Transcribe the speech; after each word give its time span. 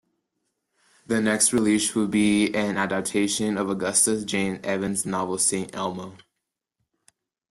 The 1.05 1.21
next 1.21 1.53
release 1.53 1.93
would 1.93 2.09
be 2.09 2.47
an 2.55 2.75
adaptation 2.77 3.55
of 3.55 3.69
Augusta 3.69 4.25
Jane 4.25 4.59
Evans's 4.63 5.05
novel 5.05 5.37
"Saint 5.37 5.75
Elmo". 5.75 6.17